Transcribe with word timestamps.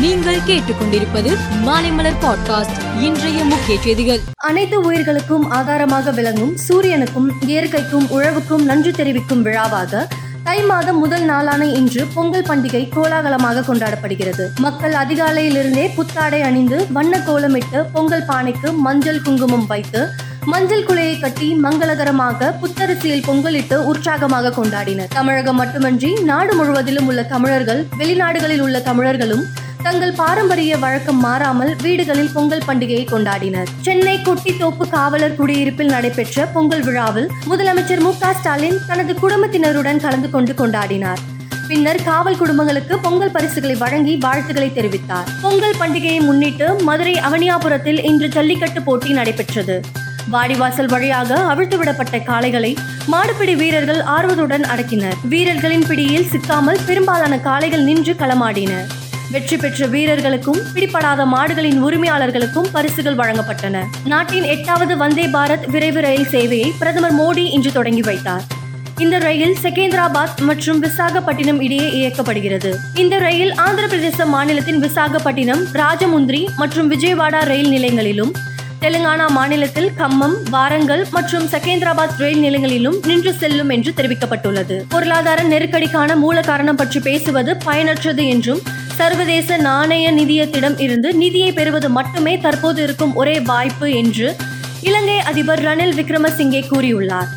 நீங்கள் 0.00 0.38
கேட்டுக்கொண்டிருப்பது 0.46 1.30
மாலைமலர் 1.64 2.16
பாட்காஸ்ட் 2.20 3.00
இன்றைய 3.00 3.44
முக்கிய 3.44 3.80
செய்திகள். 3.80 4.20
அனைத்து 4.36 4.80
உயிர்களுக்கும் 4.80 5.50
ஆதாரமாக 5.50 6.10
விளங்கும் 6.10 6.56
சூரியனுக்கும் 6.68 7.28
இயற்கைக்கும் 7.46 8.06
உழவுக்கும் 8.10 8.64
நன்றி 8.64 8.90
தெரிவிக்கும் 8.90 9.42
விழாவாக 9.42 10.06
தை 10.44 10.62
மாதம் 10.62 10.98
முதல் 10.98 11.22
நாளான 11.22 11.66
இன்று 11.66 12.06
பொங்கல் 12.14 12.42
பண்டிகை 12.42 12.88
கோலாகலமாக 12.88 13.64
கொண்டாடப்படுகிறது. 13.66 14.46
மக்கள் 14.58 14.92
அதிகாலையிலிருந்தே 14.92 15.94
புத்தாடை 15.94 16.42
அணிந்து 16.42 16.86
வண்ண 16.92 17.18
கோலமிட்டு 17.18 17.84
பொங்கல் 17.92 18.26
பானைக்கு 18.28 18.72
மஞ்சள் 18.72 19.22
குங்குமம் 19.22 19.66
வைத்து 19.66 20.08
மஞ்சள் 20.44 20.84
குலையை 20.84 21.20
கட்டி 21.20 21.54
மங்களகரமாக 21.62 22.54
புத்தரிசியில் 22.60 23.24
பொங்கலிட்டு 23.26 23.74
உற்சாகமாக 23.74 24.52
கொண்டாடினர். 24.62 25.08
தமிழகம் 25.08 25.56
மட்டுமன்றி 25.56 26.14
நாடு 26.22 26.54
முழுவதிலும் 26.54 27.06
உள்ள 27.06 27.22
தமிழர்கள் 27.22 27.86
வெளிநாடுகளில் 27.98 28.60
உள்ள 28.60 28.80
தமிழர்களும் 28.80 29.44
தங்கள் 29.82 30.12
பாரம்பரிய 30.12 30.76
வழக்கம் 30.78 31.16
மாறாமல் 31.16 31.76
வீடுகளில் 31.82 32.30
பொங்கல் 32.32 32.62
பண்டிகையை 32.66 33.04
கொண்டாடினர். 33.10 33.68
சென்னை 33.80 34.18
கொட்டித்தோப்பு 34.18 34.88
காவலர் 34.88 35.34
குடியிருப்பில் 35.34 35.88
நடைபெற்ற 35.88 36.46
பொங்கல் 36.46 36.82
விழாவில் 36.82 37.28
முதலமைச்சர் 37.46 38.00
மு 38.00 38.12
ஸ்டாலின் 38.12 38.78
தனது 38.86 39.14
குடும்பத்தினருடன் 39.14 40.00
கலந்து 40.00 40.30
கொண்டு 40.30 40.52
கொண்டாடினார். 40.52 41.18
பின்னர் 41.68 42.02
காவல் 42.02 42.36
குடும்பங்களுக்கு 42.36 42.98
பொங்கல் 42.98 43.30
பரிசுகளை 43.30 43.74
வழங்கி 43.74 44.16
வாழ்த்துக்களை 44.16 44.70
தெரிவித்தார். 44.74 45.28
பொங்கல் 45.42 45.78
பண்டிகையை 45.80 46.20
முன்னிட்டு 46.20 46.82
மதுரை 46.82 47.14
அவனியாபுரத்தில் 47.14 48.04
இன்று 48.04 48.28
ஜல்லிக்கட்டு 48.28 48.82
போட்டி 48.82 49.12
நடைபெற்றது. 49.12 49.80
வாடிவாசல் 50.30 50.88
வழியாக 50.88 51.34
அவிழ்த்துவிடப்பட்ட 51.34 52.18
காளைகளை 52.24 52.76
மாடுபிடி 53.12 53.56
வீரர்கள் 53.56 54.00
ஆர்வத்துடன் 54.00 54.62
அடக்கினர். 54.62 55.14
வீரர்களின் 55.22 55.86
பிடியில் 55.86 56.28
சிக்காமல் 56.28 56.78
பெரும்பாலான 56.86 57.38
காளைகள் 57.38 57.82
நின்று 57.82 58.12
களமாடின. 58.12 58.86
வெற்றி 59.30 59.56
பெற்ற 59.56 59.86
வீரர்களுக்கும் 59.86 60.58
பிடிபடாத 60.74 61.24
மாடுகளின் 61.24 61.82
உரிமையாளர்களுக்கும் 61.84 62.68
பரிசுகள் 62.72 63.14
வழங்கப்பட்டன. 63.14 63.82
நாட்டின் 64.04 64.42
எட்டாவது 64.42 64.96
வந்தே 64.96 65.26
பாரத் 65.26 65.66
விரைவு 65.66 66.00
ரயில் 66.00 66.26
சேவையை 66.30 66.70
பிரதமர் 66.78 67.14
மோடி 67.14 67.44
இன்று 67.52 67.72
தொடங்கி 67.72 68.00
வைத்தார். 68.00 68.42
இந்த 68.98 69.18
ரயில் 69.18 69.56
செகேந்திராபாத் 69.62 70.40
மற்றும் 70.40 70.82
விசாகப்பட்டினம் 70.82 71.60
இடையே 71.60 71.88
இயக்கப்படுகிறது. 71.90 72.74
இந்த 72.94 73.18
ரயில் 73.18 73.54
ஆந்திர 73.54 73.86
பிரதேச 73.86 74.26
மாநிலத்தின் 74.26 74.82
விசாகப்பட்டினம் 74.82 75.64
ராஜமுந்திரி 75.72 76.46
மற்றும் 76.56 76.90
விஜயவாடா 76.90 77.44
ரயில் 77.44 77.72
நிலையங்களிலும் 77.72 78.32
தெலுங்கானா 78.80 79.26
மாநிலத்தில் 79.28 79.90
கம்மம் 79.98 80.36
வாரங்கல் 80.50 81.06
மற்றும் 81.10 81.44
செகேந்திராபாத் 81.44 82.18
ரயில் 82.18 82.42
நிலையங்களிலும் 82.44 83.06
நின்று 83.06 83.32
செல்லும் 83.32 83.68
என்று 83.68 83.92
தெரிவிக்கப்பட்டுள்ளது. 83.96 84.82
பொருளாதார 84.88 85.42
நெருக்கடிக்கான 85.42 86.16
மூல 86.16 86.40
காரணம் 86.40 86.76
பற்றி 86.76 87.00
பேசுவது 87.00 87.56
பயனற்றது 87.64 88.28
என்றும் 88.28 88.60
சர்வதேச 89.00 89.56
நாணய 89.66 90.06
நிதியத்திடம் 90.16 90.74
இருந்து 90.84 91.08
நிதியை 91.20 91.50
பெறுவது 91.58 91.88
மட்டுமே 91.96 92.32
தற்போது 92.38 92.80
இருக்கும் 92.86 93.14
ஒரே 93.20 93.36
வாய்ப்பு 93.50 93.86
என்று 94.00 94.26
இலங்கை 94.88 95.16
அதிபர் 95.30 95.62
ரணில் 95.66 95.94
விக்ரமசிங்கே 95.98 96.60
கூறியுள்ளார். 96.70 97.30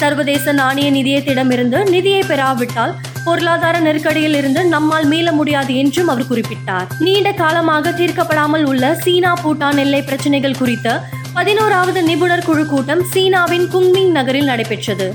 சர்வதேச 0.00 0.52
நாணய 0.60 0.88
நிதியத்திடமிருந்து 0.96 1.78
நிதியை 1.94 2.22
பெறாவிட்டால் 2.30 2.94
பொருளாதார 3.26 3.76
நெருக்கடியில் 3.86 4.36
இருந்து 4.40 4.60
நம்மால் 4.74 5.06
மீள 5.12 5.32
முடியாது 5.32 5.72
என்றும் 5.82 6.08
அவர் 6.08 6.30
குறிப்பிட்டார். 6.30 6.88
நீண்ட 7.06 7.30
காலமாக 7.42 7.92
தீர்க்கப்படாமல் 8.00 8.66
உள்ள 8.72 8.94
சீனா 9.04 9.32
பூட்டான் 9.44 9.80
எல்லை 9.84 10.02
பிரச்சனைகள் 10.02 10.60
குறித்த 10.62 10.98
பதினோராவது 11.34 12.02
நிபுணர் 12.10 12.46
குழு 12.50 12.66
கூட்டம் 12.66 13.02
சீனாவின் 13.14 13.66
குங்மிங் 13.74 14.14
நகரில் 14.18 14.50
நடைபெற்றது. 14.52 15.08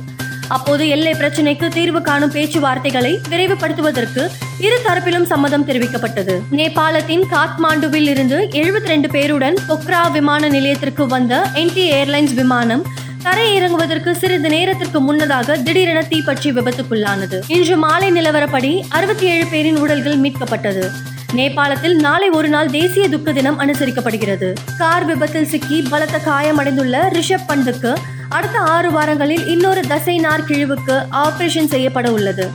அப்போது 0.56 0.84
எல்லை 0.96 1.14
பிரச்சினைக்கு 1.22 1.68
தீர்வு 1.78 2.02
காணும் 2.02 2.36
பேச்சுவார்த்தைகளை 2.36 3.14
விரைவுபடுத்துவதற்கு 3.32 4.24
இரு 4.60 4.80
தரப்பிலும் 4.86 5.24
சம்மதம் 5.24 5.68
தெரிவிக்கப்பட்டது. 5.68 6.42
நேபாளத்தின் 6.52 7.24
காத்மாண்டுவில் 7.32 8.08
இருந்து 8.10 8.48
எழுபத்தி 8.52 8.88
ரெண்டு 8.88 9.08
பேருடன் 9.08 9.56
பொக்ரா 9.68 10.12
விமான 10.12 10.48
நிலையத்திற்கு 10.48 11.08
வந்த 11.08 11.50
என்டி 11.54 11.92
ஏர்லைன்ஸ் 11.92 12.34
விமானம் 12.34 12.86
தரை 13.24 13.62
இறங்குவதற்கு 13.62 14.12
சிறிது 14.12 14.50
நேரத்திற்கு 14.50 15.00
முன்னதாக 15.00 15.58
திடீரென 15.58 16.04
தீப்பற்றி 16.04 16.52
விபத்துக்குள்ளானது. 16.52 17.40
இன்று 17.48 17.78
மாலை 17.78 18.12
நிலவரப்படி 18.12 18.82
அறுபத்தி 18.90 19.26
ஏழு 19.26 19.46
பேரின் 19.46 19.78
உடல்கள் 19.78 20.18
மீட்கப்பட்டது. 20.18 20.92
நேபாளத்தில் 21.34 21.96
நாளை 21.96 22.30
ஒரு 22.30 22.48
நாள் 22.48 22.70
தேசிய 22.70 23.10
துக்க 23.10 23.32
தினம் 23.32 23.60
அனுசரிக்கப்படுகிறது. 23.60 24.54
கார் 24.78 25.06
விபத்தில் 25.06 25.46
சிக்கி 25.46 25.82
பலத்த 25.90 26.18
காயமடைந்துள்ள 26.26 27.10
ரிஷப் 27.10 27.48
பந்துக்கு 27.48 27.94
அடுத்த 28.30 28.60
ஆறு 28.60 28.92
வாரங்களில் 28.92 29.48
இன்னொரு 29.48 29.82
தசை 29.88 30.18
நார் 30.18 30.44
கிழிவுக்கு 30.44 31.06
ஆபரேஷன் 31.12 31.68
செய்யப்பட 31.68 32.12
உள்ளது 32.12 32.52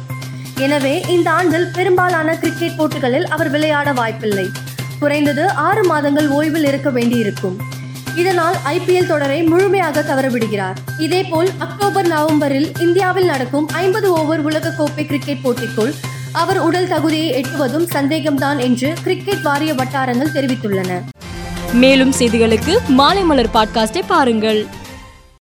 எனவே 0.60 1.02
இந்த 1.08 1.30
ஆண்டில் 1.30 1.66
பெரும்பாலான 1.72 2.36
கிரிக்கெட் 2.36 2.76
போட்டிகளில் 2.76 3.26
அவர் 3.26 3.50
விளையாட 3.50 3.92
வாய்ப்பில்லை. 3.92 4.46
குறைந்தது 4.98 5.50
ஆறு 5.50 5.86
மாதங்கள் 5.86 6.28
ஓய்வில் 6.30 6.66
இருக்க 6.66 6.90
வேண்டியிருக்கும். 6.90 7.56
இதனால் 8.16 8.56
ஐபிஎல் 8.64 9.06
தொடரை 9.06 9.42
முழுமையாக 9.42 10.00
தவறவிடுகிறார். 10.00 10.78
இதேபோல் 10.98 11.50
அக்டோபர் 11.58 12.06
நவம்பரில் 12.06 12.68
இந்தியாவில் 12.78 13.24
நடக்கும் 13.24 13.68
ஐம்பது 13.68 14.12
ஓவர் 14.12 14.44
உலகக்கோப்பை 14.46 15.06
கிரிக்கெட் 15.06 15.44
போட்டிக்குள் 15.44 15.92
அவர் 16.32 16.58
உடல் 16.58 16.88
தகுதியை 16.88 17.42
எட்டுவதும் 17.42 17.86
சந்தேகம்தான் 17.92 18.58
என்று 18.58 18.94
கிரிக்கெட் 19.02 19.42
வாரிய 19.42 19.74
வட்டாரங்கள் 19.74 20.34
தெரிவித்துள்ளன. 20.34 21.00
மேலும் 21.72 22.12
செய்திகளுக்கு 22.18 22.76
மாலை 22.88 23.22
மலர் 23.22 23.54
பாட்காஸ்டை 23.54 24.02
பாருங்கள். 24.06 24.66